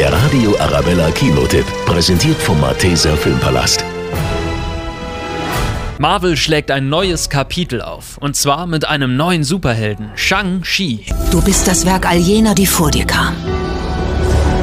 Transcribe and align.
Der 0.00 0.10
Radio 0.10 0.56
Arabella 0.58 1.10
Kinotipp, 1.10 1.66
präsentiert 1.84 2.38
vom 2.38 2.58
Malteser 2.58 3.14
Filmpalast. 3.18 3.84
Marvel 5.98 6.38
schlägt 6.38 6.70
ein 6.70 6.88
neues 6.88 7.28
Kapitel 7.28 7.82
auf. 7.82 8.16
Und 8.16 8.34
zwar 8.34 8.66
mit 8.66 8.88
einem 8.88 9.18
neuen 9.18 9.44
Superhelden, 9.44 10.10
Shang-Chi. 10.14 11.04
Du 11.30 11.42
bist 11.42 11.68
das 11.68 11.84
Werk 11.84 12.08
all 12.08 12.16
jener, 12.16 12.54
die 12.54 12.64
vor 12.64 12.90
dir 12.90 13.04
kamen. 13.04 13.36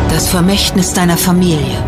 Das 0.09 0.27
Vermächtnis 0.27 0.93
deiner 0.93 1.17
Familie. 1.17 1.83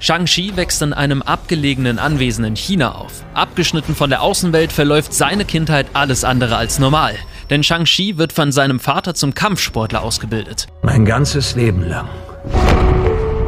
Shang-Chi 0.00 0.54
wächst 0.54 0.82
in 0.82 0.92
einem 0.92 1.22
abgelegenen 1.22 1.98
Anwesen 1.98 2.44
in 2.44 2.56
China 2.56 2.96
auf. 2.96 3.24
Abgeschnitten 3.32 3.94
von 3.94 4.10
der 4.10 4.20
Außenwelt 4.20 4.72
verläuft 4.72 5.14
seine 5.14 5.46
Kindheit 5.46 5.86
alles 5.94 6.22
andere 6.22 6.58
als 6.58 6.78
normal. 6.78 7.14
Denn 7.48 7.62
Shang-Chi 7.62 8.18
wird 8.18 8.34
von 8.34 8.52
seinem 8.52 8.78
Vater 8.78 9.14
zum 9.14 9.32
Kampfsportler 9.32 10.02
ausgebildet. 10.02 10.66
Mein 10.82 11.06
ganzes 11.06 11.54
Leben 11.54 11.88
lang 11.88 12.10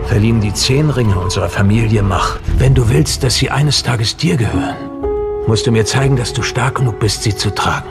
verliehen 0.06 0.40
die 0.40 0.52
zehn 0.52 0.90
Ringe 0.90 1.18
unserer 1.18 1.48
Familie 1.48 2.02
Macht. 2.02 2.40
Wenn 2.58 2.74
du 2.74 2.88
willst, 2.88 3.24
dass 3.24 3.36
sie 3.36 3.50
eines 3.50 3.82
Tages 3.82 4.16
dir 4.16 4.36
gehören, 4.36 4.76
musst 5.46 5.66
du 5.66 5.72
mir 5.72 5.84
zeigen, 5.84 6.16
dass 6.16 6.32
du 6.32 6.42
stark 6.42 6.76
genug 6.76 7.00
bist, 7.00 7.22
sie 7.22 7.34
zu 7.34 7.50
tragen. 7.50 7.88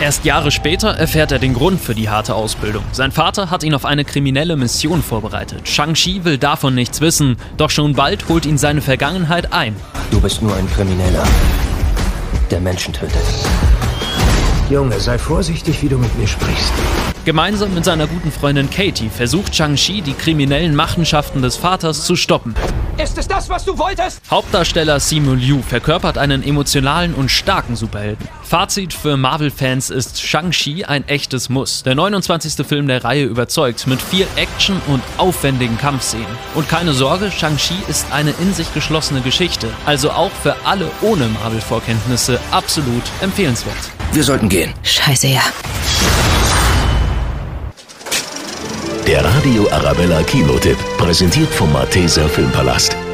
Erst 0.00 0.24
Jahre 0.24 0.52
später 0.52 0.90
erfährt 0.90 1.32
er 1.32 1.40
den 1.40 1.54
Grund 1.54 1.80
für 1.80 1.94
die 1.94 2.08
harte 2.08 2.36
Ausbildung. 2.36 2.84
Sein 2.92 3.10
Vater 3.10 3.50
hat 3.50 3.64
ihn 3.64 3.74
auf 3.74 3.84
eine 3.84 4.04
kriminelle 4.04 4.54
Mission 4.54 5.02
vorbereitet. 5.02 5.68
Shang-Chi 5.68 6.24
will 6.24 6.38
davon 6.38 6.76
nichts 6.76 7.00
wissen, 7.00 7.36
doch 7.56 7.70
schon 7.70 7.94
bald 7.94 8.28
holt 8.28 8.46
ihn 8.46 8.58
seine 8.58 8.80
Vergangenheit 8.80 9.52
ein. 9.52 9.74
Du 10.12 10.20
bist 10.20 10.40
nur 10.40 10.54
ein 10.54 10.70
Krimineller, 10.70 11.24
der 12.52 12.60
Menschen 12.60 12.94
tötet. 12.94 13.24
Junge, 14.70 15.00
sei 15.00 15.18
vorsichtig, 15.18 15.82
wie 15.82 15.88
du 15.88 15.98
mit 15.98 16.16
mir 16.16 16.28
sprichst. 16.28 16.72
Gemeinsam 17.28 17.74
mit 17.74 17.84
seiner 17.84 18.06
guten 18.06 18.32
Freundin 18.32 18.70
Katie 18.70 19.10
versucht 19.10 19.54
Shang-Chi, 19.54 20.00
die 20.00 20.14
kriminellen 20.14 20.74
Machenschaften 20.74 21.42
des 21.42 21.58
Vaters 21.58 22.04
zu 22.04 22.16
stoppen. 22.16 22.54
Ist 22.96 23.18
es 23.18 23.28
das, 23.28 23.50
was 23.50 23.66
du 23.66 23.76
wolltest? 23.76 24.22
Hauptdarsteller 24.30 24.98
Simu 24.98 25.34
Liu 25.34 25.60
verkörpert 25.60 26.16
einen 26.16 26.42
emotionalen 26.42 27.12
und 27.12 27.30
starken 27.30 27.76
Superhelden. 27.76 28.26
Fazit 28.42 28.94
für 28.94 29.18
Marvel-Fans 29.18 29.90
ist 29.90 30.22
Shang-Chi 30.22 30.86
ein 30.86 31.06
echtes 31.06 31.50
Muss. 31.50 31.82
Der 31.82 31.94
29. 31.94 32.66
Film 32.66 32.88
der 32.88 33.04
Reihe 33.04 33.24
überzeugt 33.24 33.86
mit 33.86 34.00
viel 34.00 34.26
Action 34.36 34.80
und 34.86 35.02
aufwendigen 35.18 35.76
Kampfszenen. 35.76 36.24
Und 36.54 36.66
keine 36.70 36.94
Sorge, 36.94 37.30
Shang-Chi 37.30 37.74
ist 37.88 38.10
eine 38.10 38.30
in 38.40 38.54
sich 38.54 38.72
geschlossene 38.72 39.20
Geschichte, 39.20 39.68
also 39.84 40.12
auch 40.12 40.32
für 40.42 40.56
alle 40.64 40.90
ohne 41.02 41.28
Marvel-Vorkenntnisse 41.28 42.40
absolut 42.52 43.02
empfehlenswert. 43.20 43.76
Wir 44.12 44.24
sollten 44.24 44.48
gehen. 44.48 44.72
Scheiße, 44.82 45.26
ja. 45.26 45.42
Radio 49.48 49.66
Arabella 49.72 50.22
Kinotipp, 50.24 50.76
präsentiert 50.98 51.48
vom 51.48 51.72
Malteser 51.72 52.28
Filmpalast. 52.28 53.07